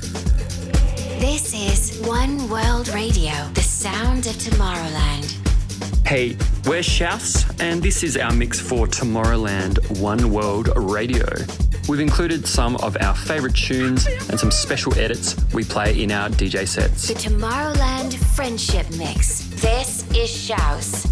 This 0.00 1.52
is 1.54 2.00
One 2.06 2.48
World 2.48 2.88
Radio, 2.88 3.32
the 3.54 3.60
sound 3.60 4.26
of 4.26 4.34
Tomorrowland. 4.34 5.36
Hey, 6.06 6.36
we're 6.66 6.82
Shouse, 6.82 7.44
and 7.60 7.82
this 7.82 8.02
is 8.02 8.16
our 8.16 8.32
mix 8.32 8.58
for 8.58 8.86
Tomorrowland 8.86 10.00
One 10.00 10.32
World 10.32 10.70
Radio. 10.76 11.26
We've 11.88 12.00
included 12.00 12.46
some 12.46 12.76
of 12.76 12.96
our 13.00 13.14
favourite 13.14 13.54
tunes 13.54 14.06
and 14.06 14.40
some 14.40 14.50
special 14.50 14.96
edits 14.98 15.36
we 15.52 15.64
play 15.64 16.02
in 16.02 16.10
our 16.12 16.30
DJ 16.30 16.66
sets. 16.66 17.08
The 17.08 17.14
Tomorrowland 17.14 18.14
Friendship 18.34 18.88
Mix. 18.96 19.40
This 19.60 20.08
is 20.12 20.30
Shouse. 20.30 21.06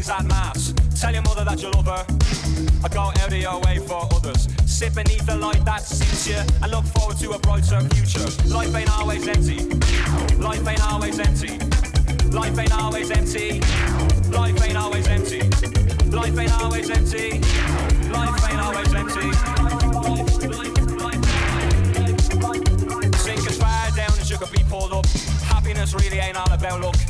things 0.00 0.08
like 0.08 0.26
maths. 0.28 0.72
Tell 1.00 1.12
your 1.12 1.22
mother 1.22 1.44
that 1.44 1.60
you 1.60 1.70
love 1.70 1.86
her. 1.86 2.04
I 2.84 2.88
go 2.88 3.00
out 3.00 3.26
of 3.26 3.34
your 3.34 3.60
way 3.60 3.78
for 3.78 4.08
others. 4.14 4.48
Sit 4.64 4.94
beneath 4.94 5.26
the 5.26 5.36
light 5.36 5.64
that 5.64 5.82
suits 5.82 6.28
you 6.28 6.40
and 6.62 6.70
look 6.70 6.84
forward 6.84 7.18
to 7.18 7.32
a 7.32 7.38
brighter 7.38 7.80
future. 7.94 8.26
Life 8.48 8.74
ain't 8.74 8.90
always 8.98 9.28
empty. 9.28 9.58
Life 10.36 10.66
ain't 10.66 10.82
always 10.90 11.18
empty. 11.18 11.58
Life 12.30 12.58
ain't 12.58 12.72
always 12.72 13.10
empty. 13.10 13.60
Life 14.30 14.64
ain't 14.64 14.76
always 14.76 15.06
empty. 15.08 15.40
Life 16.08 16.38
ain't 16.38 16.52
always 16.62 16.90
empty. 16.90 17.40
Life 18.08 18.50
ain't 18.50 18.60
always 18.60 18.94
empty. 18.94 19.28
Sink 23.18 23.46
as 23.50 23.58
far 23.58 23.90
down 23.96 24.12
as 24.18 24.30
you 24.30 24.38
could 24.38 24.52
be 24.52 24.64
pulled 24.64 24.92
up. 24.92 25.06
Happiness 25.44 25.92
really 25.92 26.18
ain't 26.18 26.36
all 26.36 26.52
about 26.52 26.80
luck. 26.80 27.09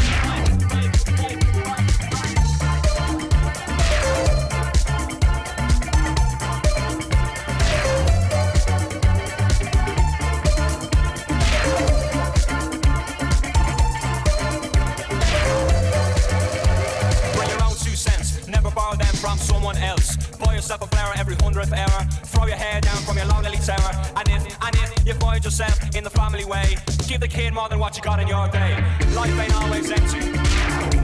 hundredth 21.35 21.73
error. 21.73 22.03
Throw 22.25 22.45
your 22.45 22.55
hair 22.55 22.81
down 22.81 22.97
from 23.03 23.17
your 23.17 23.25
lonely 23.25 23.57
terror. 23.57 23.93
And 24.15 24.27
if, 24.29 24.43
and 24.61 24.75
if 24.75 25.07
you 25.07 25.13
find 25.15 25.43
yourself 25.43 25.95
in 25.95 26.03
the 26.03 26.09
family 26.09 26.45
way, 26.45 26.77
give 27.07 27.21
the 27.21 27.27
kid 27.27 27.53
more 27.53 27.69
than 27.69 27.79
what 27.79 27.95
you 27.95 28.03
got 28.03 28.19
in 28.19 28.27
your 28.27 28.47
day. 28.49 28.83
Life 29.15 29.37
ain't 29.39 29.55
always 29.55 29.91
empty. 29.91 30.31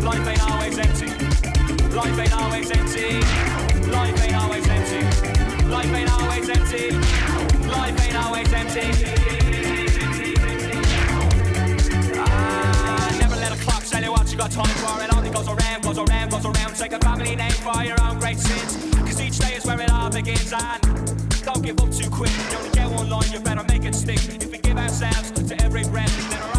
Life 0.03 0.27
ain't 0.27 0.43
always 0.51 0.77
empty. 0.77 1.09
Life 1.95 2.19
ain't 2.19 2.33
always 2.33 2.71
empty. 2.71 3.19
Life 3.91 4.23
ain't 4.23 4.35
always 4.35 4.67
empty. 4.67 5.01
Life 5.67 5.93
ain't 5.93 6.11
always 6.11 6.49
empty. 6.49 6.91
Life 7.67 8.05
ain't 8.05 8.15
always 8.15 8.53
empty. 8.53 9.36
tell 13.97 14.05
you 14.05 14.11
what 14.11 14.31
you 14.31 14.37
got 14.37 14.51
time 14.51 14.75
for. 14.77 15.03
It 15.03 15.11
only 15.15 15.31
goes 15.31 15.47
around, 15.47 15.81
goes 15.81 15.97
around, 15.97 16.29
goes 16.29 16.45
around. 16.45 16.75
Take 16.75 16.93
a 16.93 16.99
family 16.99 17.35
name 17.35 17.57
for 17.65 17.83
your 17.83 17.99
own 18.03 18.19
great 18.19 18.37
sins. 18.37 18.93
Cause 18.95 19.19
each 19.19 19.39
day 19.39 19.55
is 19.55 19.65
where 19.65 19.81
it 19.81 19.89
all 19.91 20.11
begins. 20.11 20.53
And 20.53 20.81
don't 21.43 21.63
give 21.63 21.79
up 21.79 21.91
too 21.91 22.09
quick. 22.09 22.31
You 22.51 22.57
only 22.57 22.69
get 22.71 22.89
one 22.91 23.09
line, 23.09 23.31
you 23.31 23.39
better 23.39 23.63
make 23.63 23.85
it 23.85 23.95
stick. 23.95 24.19
If 24.41 24.51
we 24.51 24.59
give 24.59 24.77
ourselves 24.77 25.31
to 25.31 25.63
every 25.63 25.83
breath, 25.85 26.13
then 26.29 26.56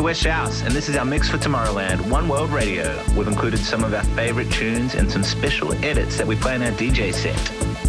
DJ 0.00 0.04
West 0.04 0.22
Shouse, 0.22 0.62
and 0.62 0.72
this 0.72 0.88
is 0.88 0.96
our 0.96 1.04
mix 1.04 1.28
for 1.28 1.36
Tomorrowland, 1.36 2.00
One 2.08 2.26
World 2.26 2.48
Radio. 2.48 3.04
We've 3.14 3.28
included 3.28 3.58
some 3.58 3.84
of 3.84 3.92
our 3.92 4.02
favorite 4.16 4.50
tunes 4.50 4.94
and 4.94 5.12
some 5.12 5.22
special 5.22 5.74
edits 5.84 6.16
that 6.16 6.26
we 6.26 6.36
play 6.36 6.54
in 6.54 6.62
our 6.62 6.72
DJ 6.72 7.12
set. 7.12 7.36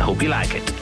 I 0.02 0.04
hope 0.04 0.22
you 0.22 0.28
like 0.28 0.54
it. 0.54 0.81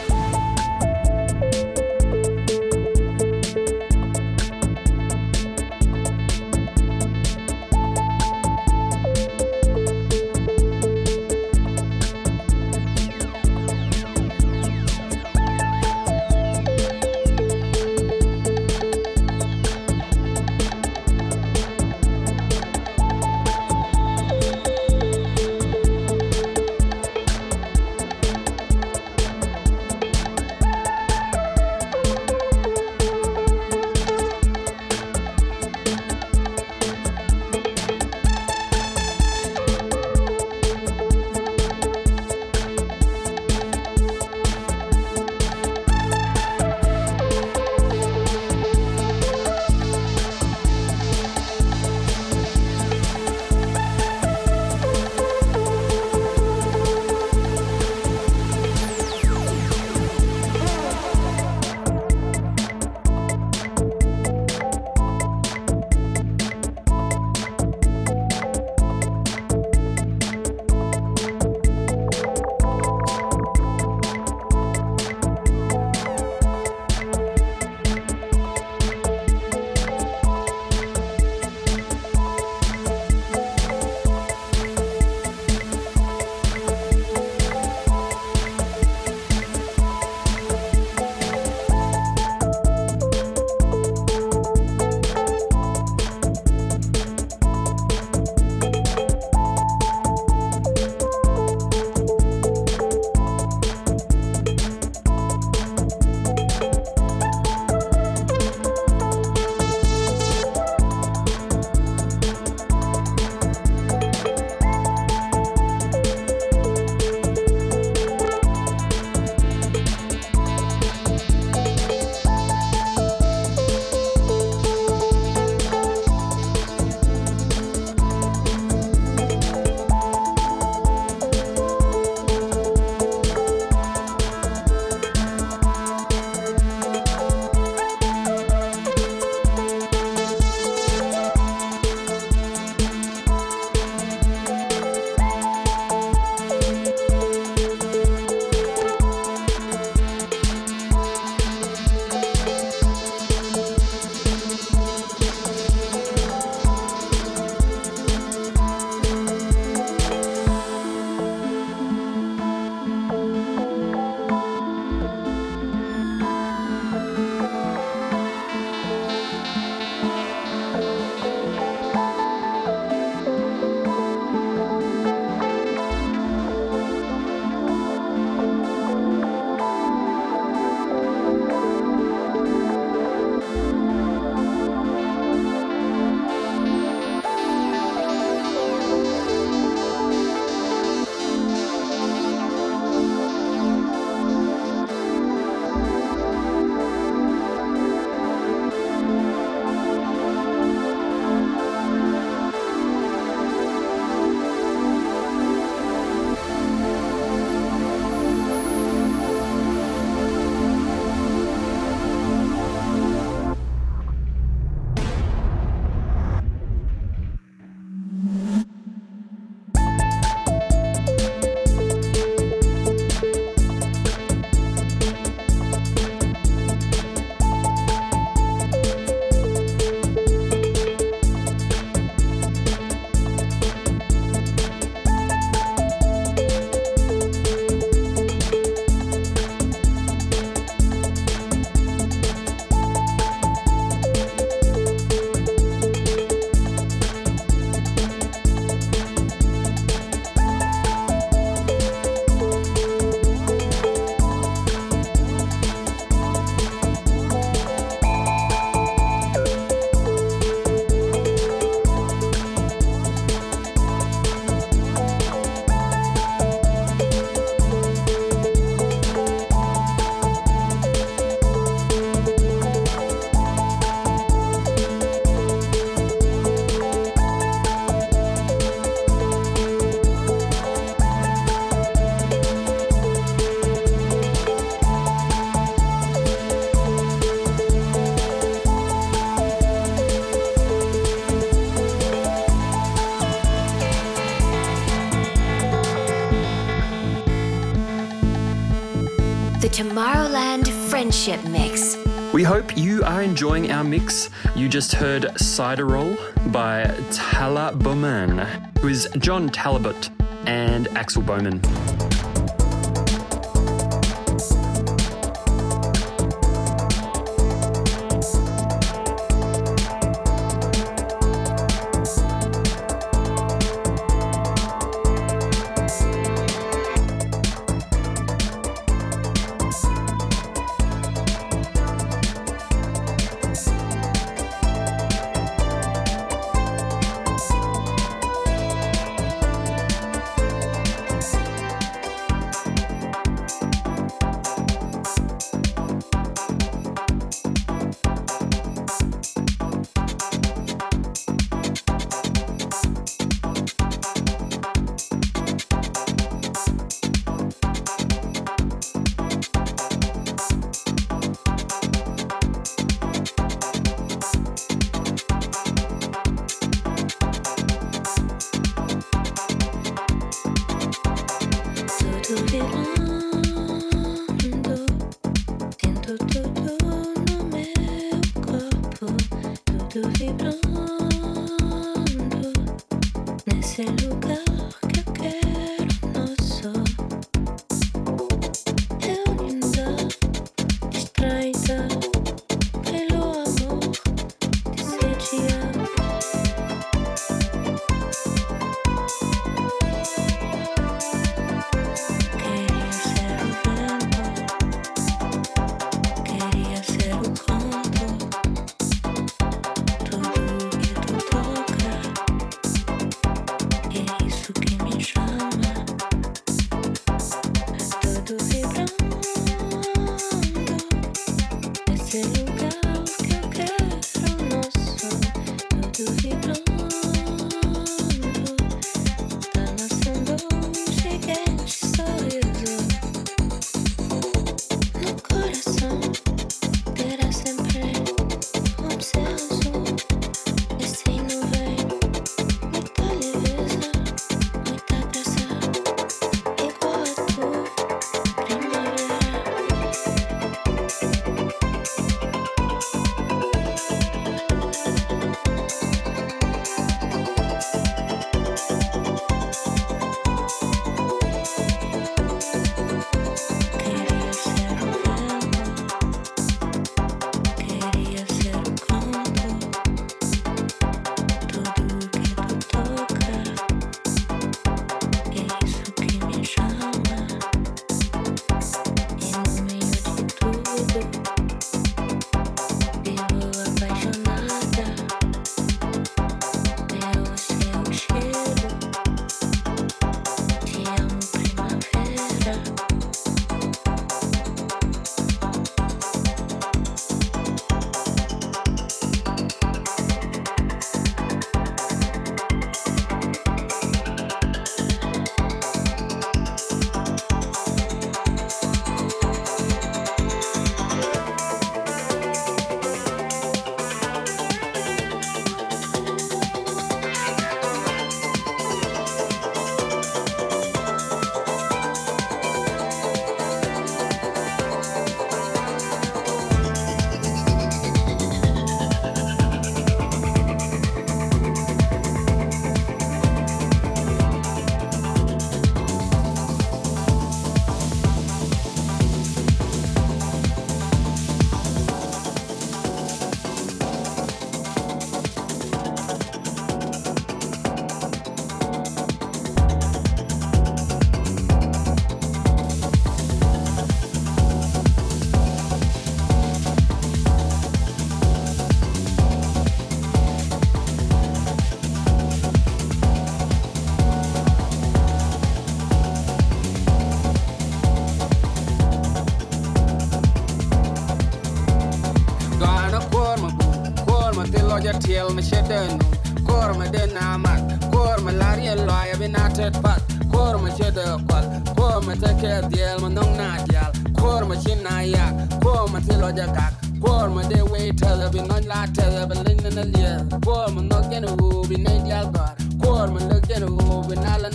hope 302.49 302.75
you 302.75 303.03
are 303.03 303.21
enjoying 303.21 303.69
our 303.69 303.83
mix. 303.83 304.31
You 304.55 304.67
just 304.67 304.93
heard 304.93 305.21
Sideral 305.35 306.17
by 306.51 306.85
Talaboman, 307.11 308.75
who 308.79 308.87
is 308.87 309.07
John 309.19 309.49
Talabot 309.49 310.09
and 310.47 310.87
Axel 310.97 311.21
Boman. 311.21 311.88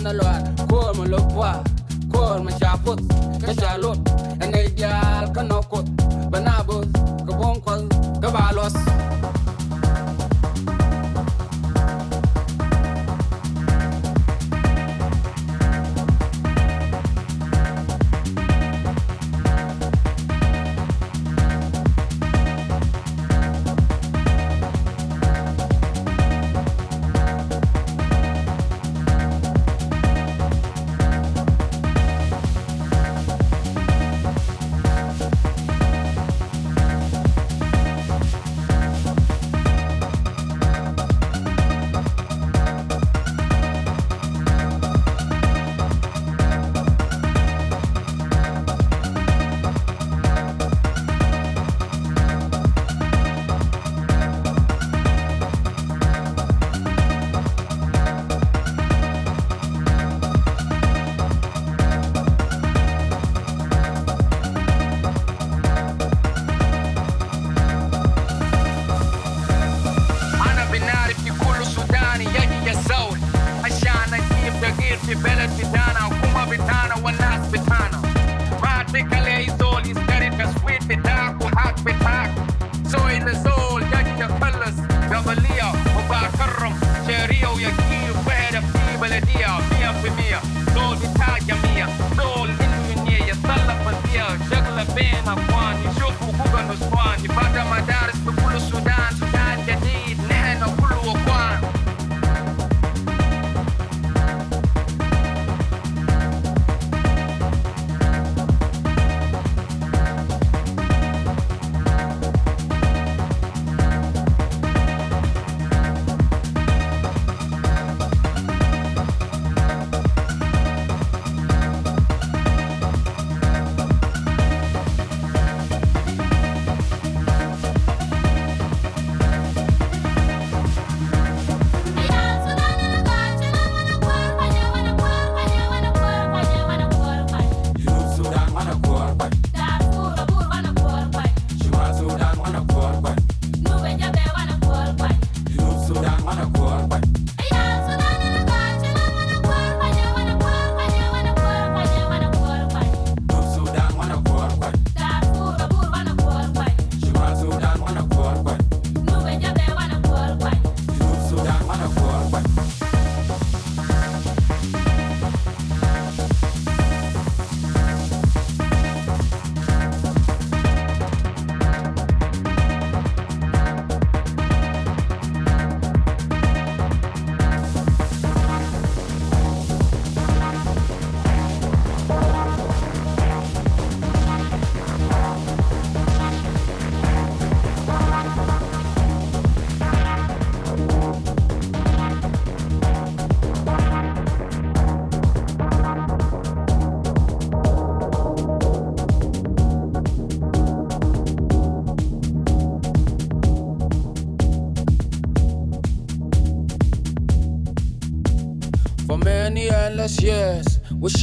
nan 0.03 0.15
lwar 0.19 0.39
kor 0.69 0.89
mo 0.97 1.03
lo 1.13 1.19
kwa 1.33 1.51
ene 4.43 4.61
dial 4.77 5.25
ka 5.35 5.41
no 5.49 5.57
kot 5.71 5.85
bana 6.31 6.53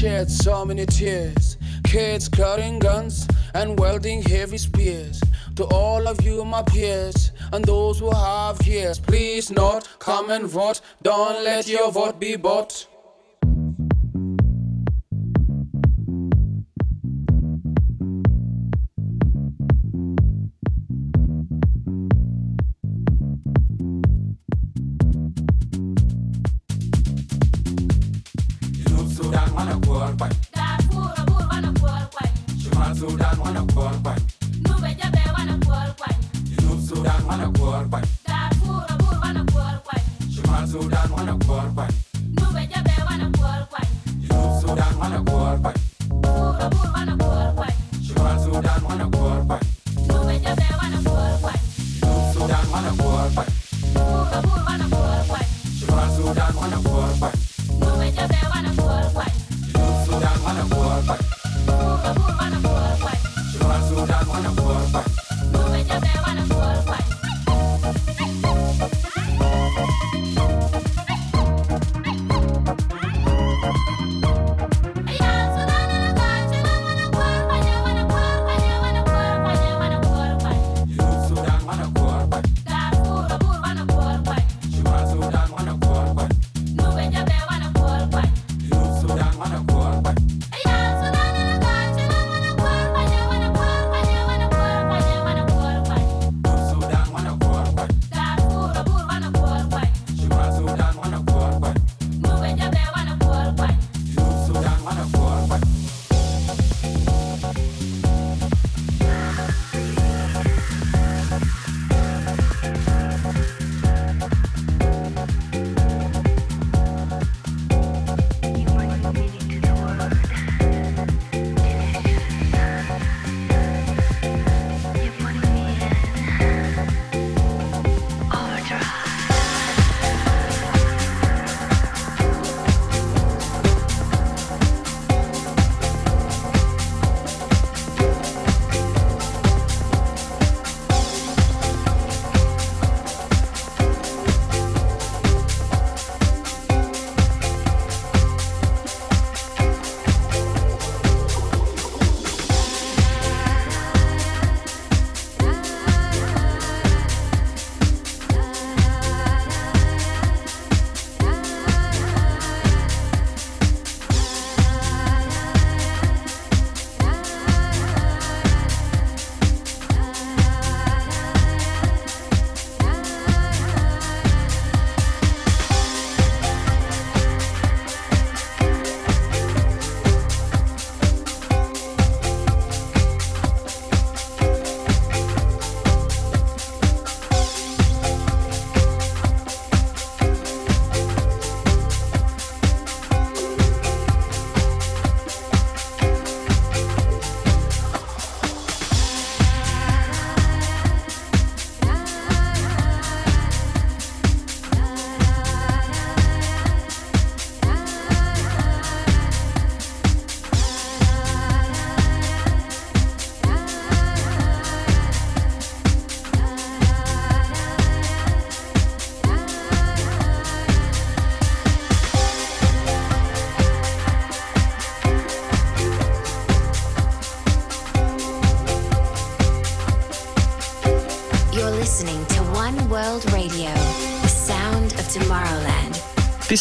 shed 0.03 0.29
so 0.29 0.65
many 0.65 0.85
tears. 0.85 1.57
Kids 1.85 2.29
carrying 2.29 2.81
guns 2.81 3.29
and 3.55 3.79
wielding 3.79 4.21
heavy 4.21 4.59
spears. 4.59 5.21
To 5.55 5.65
all 5.67 6.09
of 6.09 6.21
you, 6.23 6.45
my 6.45 6.63
peers, 6.63 7.31
and 7.53 7.65
those 7.65 8.01
who 8.01 8.11
have 8.11 8.67
ears, 8.67 8.99
please 8.99 9.53
not 9.53 9.89
come 10.01 10.31
and 10.31 10.47
vote. 10.47 10.81
Don't 11.03 11.45
let 11.45 11.69
your 11.69 11.93
vote 11.93 12.19
be 12.19 12.35
bought. 12.35 12.82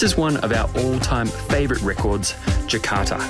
This 0.01 0.13
is 0.13 0.17
one 0.17 0.37
of 0.37 0.51
our 0.51 0.67
all 0.77 0.99
time 0.99 1.27
favourite 1.27 1.83
records, 1.83 2.33
Jakatta. 2.65 3.21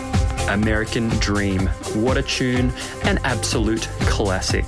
American 0.53 1.09
Dream. 1.19 1.67
What 1.95 2.15
a 2.15 2.23
tune, 2.23 2.71
an 3.03 3.19
absolute 3.25 3.89
classic. 4.03 4.63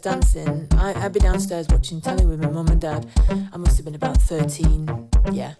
Upstairs 0.00 0.34
dancing, 0.34 0.68
I, 0.78 0.94
I'd 0.94 1.12
be 1.12 1.20
downstairs 1.20 1.66
watching 1.68 2.00
telly 2.00 2.24
with 2.24 2.40
my 2.40 2.48
mum 2.48 2.68
and 2.68 2.80
dad. 2.80 3.06
I 3.52 3.56
must 3.58 3.76
have 3.76 3.84
been 3.84 3.94
about 3.94 4.16
13, 4.16 5.08
yeah. 5.32 5.54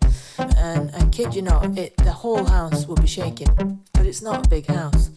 And 0.57 0.91
I 0.95 1.07
kid 1.11 1.35
you 1.35 1.43
not, 1.43 1.77
it, 1.77 1.95
the 1.99 2.13
whole 2.13 2.45
house 2.47 2.87
would 2.87 3.03
be 3.03 3.07
shaking. 3.07 3.83
But 3.93 4.07
it's 4.07 4.23
not 4.23 4.47
a 4.47 4.49
big 4.49 4.67
house. 4.67 5.11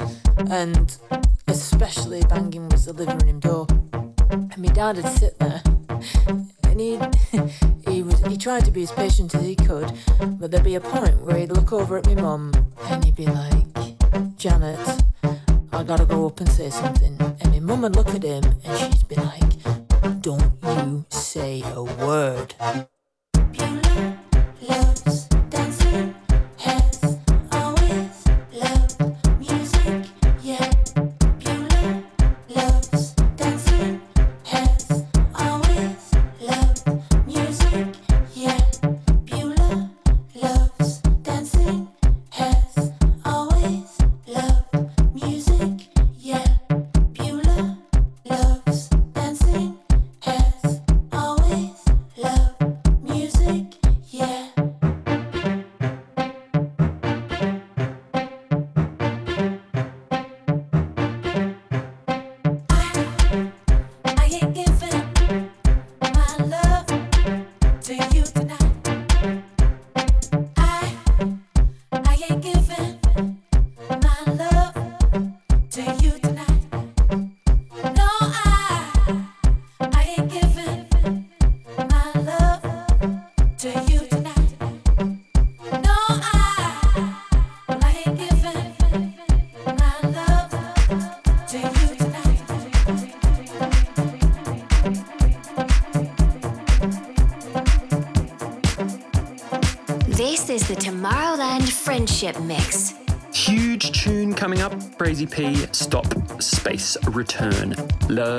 And 0.49 0.97
especially 1.47 2.21
banging 2.24 2.67
was 2.67 2.86
the 2.86 2.91
living 2.91 3.19
room 3.19 3.39
door. 3.39 3.65
And 3.93 4.57
my 4.57 4.67
dad 4.67 4.97
would 4.97 5.07
sit 5.07 5.39
there 5.39 5.61
and 6.63 6.82
he 6.82 6.99
he 7.89 8.03
was 8.03 8.19
he 8.26 8.36
tried 8.36 8.65
to 8.65 8.71
be 8.71 8.84
as 8.84 8.91
patient 8.91 9.34
as 9.36 9.45
he 9.45 9.55
could, 9.55 9.93
but 10.38 10.51
there'd 10.51 10.65
be 10.65 10.76
a 10.76 10.82
point 10.82 11.21
where 11.21 11.38
he'd 11.38 11.51
look 11.51 11.71
over 11.71 11.97
at 11.97 12.05
my 12.07 12.15
mum 12.15 12.51
and 12.86 13.05
he'd 13.05 13.15
be 13.15 13.28
like, 13.28 14.38
Janet, 14.38 15.03
I 15.74 15.84
gotta 15.84 16.05
go 16.05 16.28
up 16.28 16.39
and 16.39 16.49
say 16.49 16.69
something. 16.69 17.17
And 17.41 17.51
my 17.51 17.59
mum 17.59 17.82
would 17.82 17.95
look 17.95 18.09
at 18.09 18.24
him 18.24 18.43
and 18.63 18.93
she'd 18.95 19.07
be 19.07 19.15
like, 19.15 20.21
Don't 20.21 20.53
you 20.63 21.05
say 21.09 21.63
a 21.76 21.84
word. 21.84 22.53
loves 24.61 25.33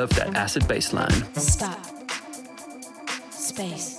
Love 0.04 0.16
that 0.16 0.36
acid 0.36 0.68
bass 0.68 0.92
line. 0.92 1.10
Stop. 1.34 1.80
Space. 3.30 3.93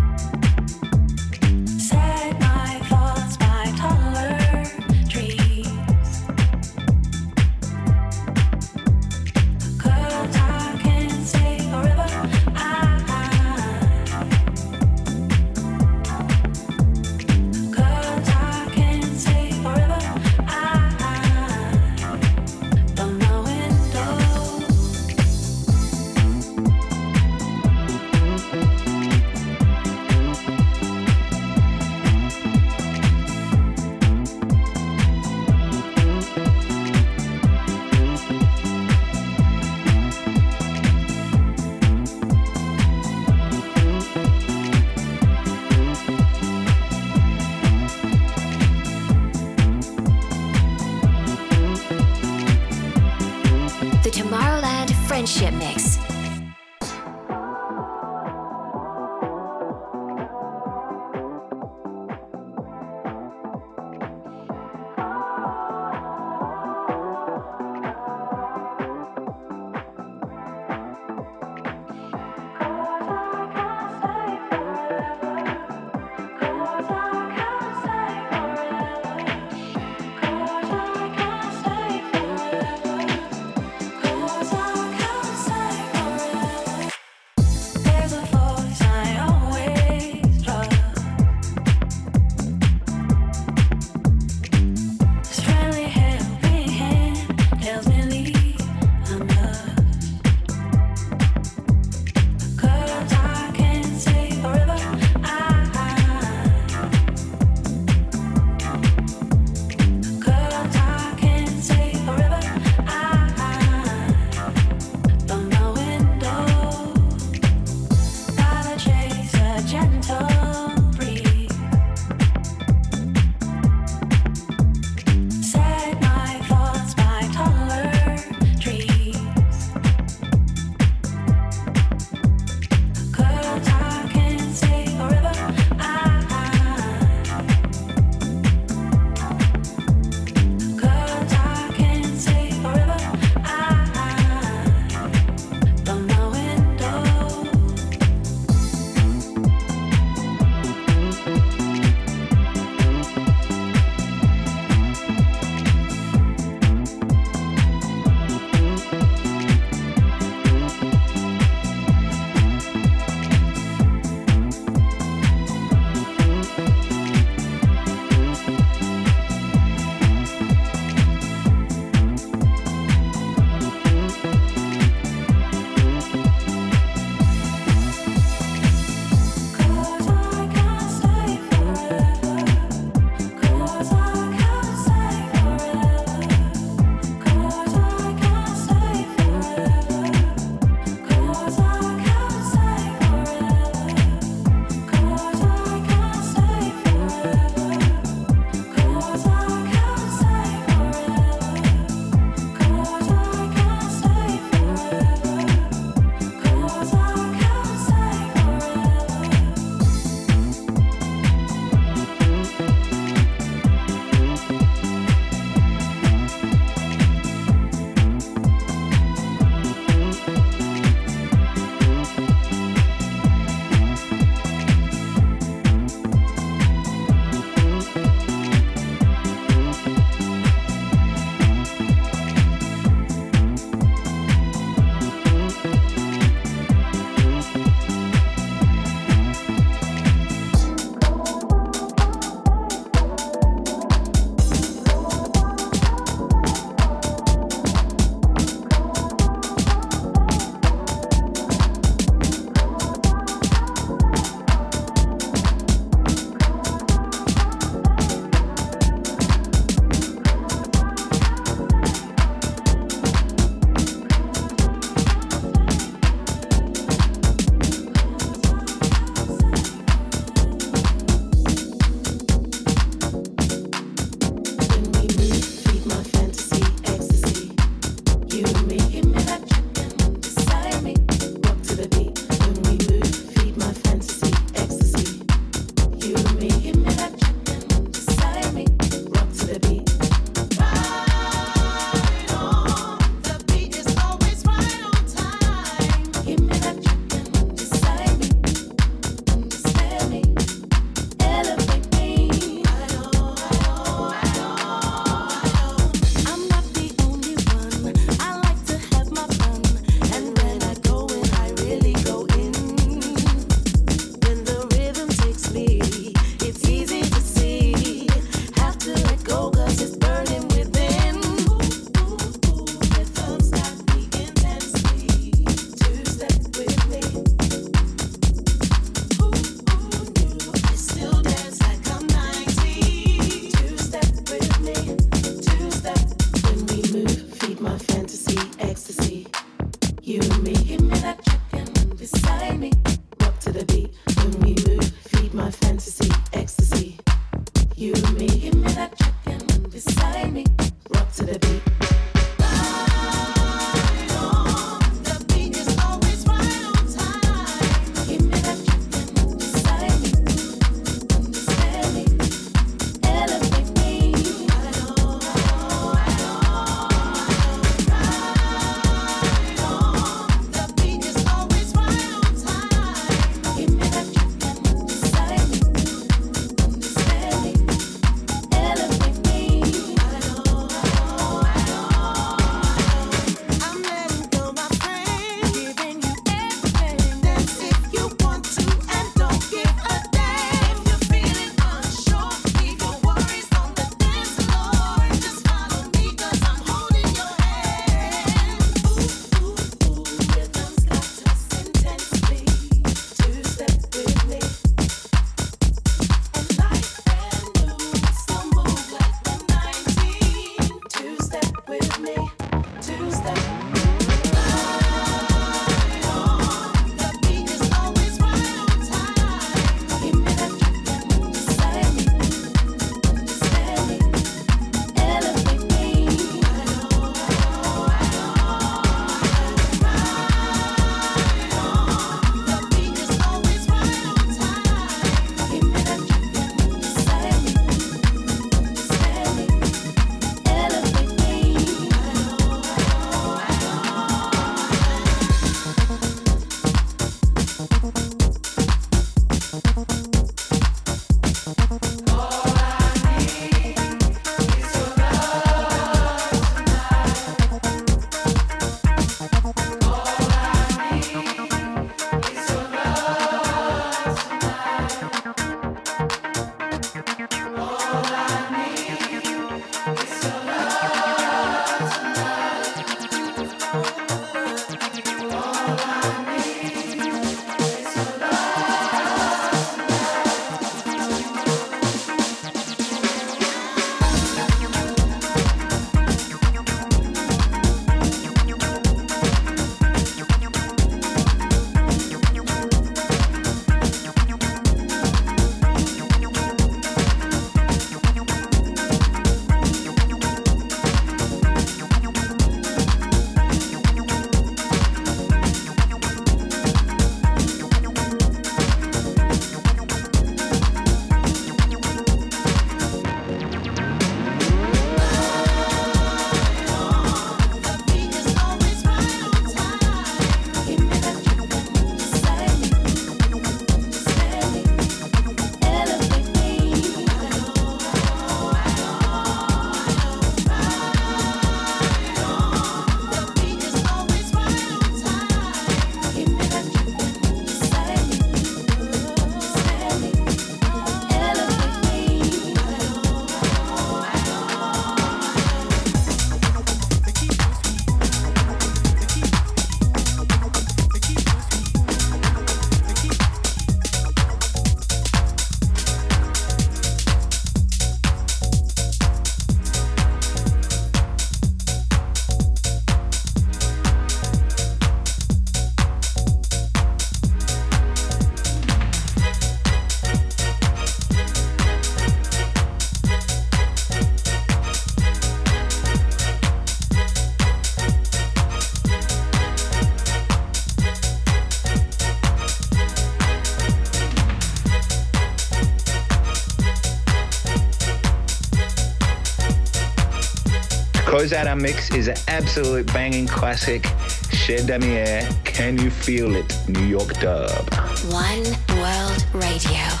Mix 591.61 591.91
is 591.91 592.07
an 592.07 592.15
absolute 592.27 592.91
banging 592.91 593.27
classic, 593.27 593.83
Chez 594.31 594.65
Damier, 594.65 595.21
Can 595.45 595.77
You 595.77 595.91
Feel 595.91 596.35
It, 596.35 596.57
New 596.67 596.85
York 596.85 597.13
dub. 597.19 597.71
One 598.09 598.43
World 598.79 599.25
Radio. 599.33 600.00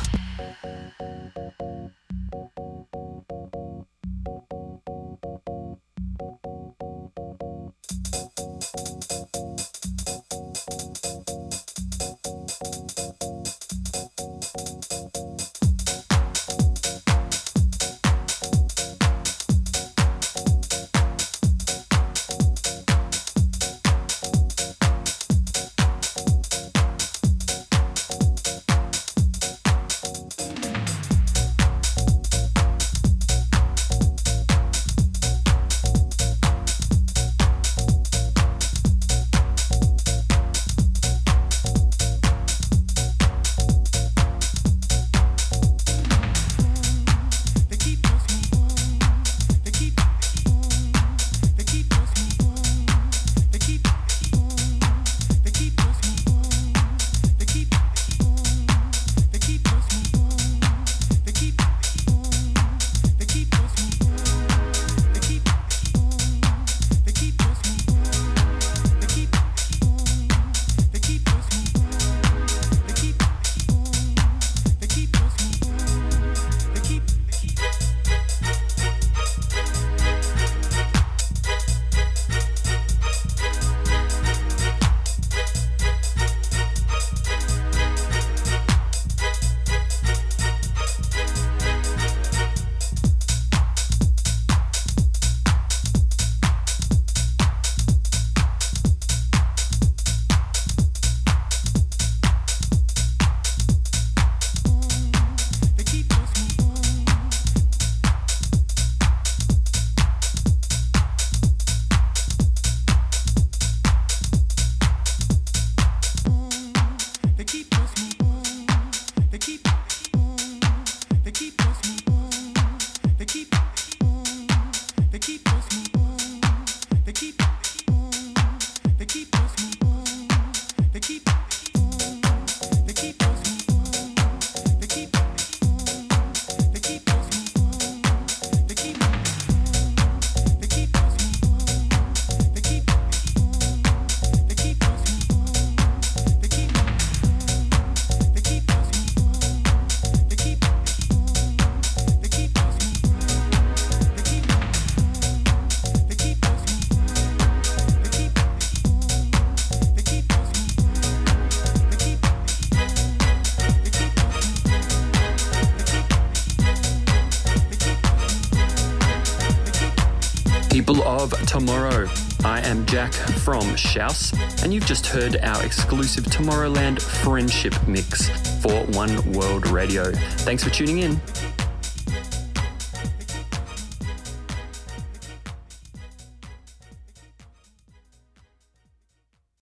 Jack 172.91 173.13
from 173.13 173.77
Shouse, 173.77 174.33
and 174.63 174.73
you've 174.73 174.85
just 174.85 175.07
heard 175.07 175.37
our 175.37 175.63
exclusive 175.63 176.25
Tomorrowland 176.25 177.01
friendship 177.01 177.73
mix 177.87 178.27
for 178.61 178.83
One 178.87 179.31
World 179.31 179.69
Radio. 179.69 180.11
Thanks 180.11 180.61
for 180.61 180.71
tuning 180.71 180.97
in. 180.97 181.15